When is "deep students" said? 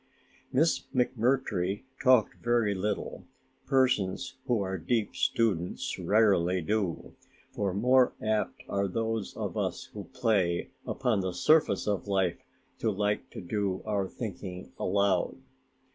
4.79-5.99